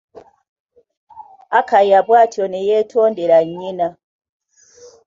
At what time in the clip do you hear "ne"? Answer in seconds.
2.47-2.59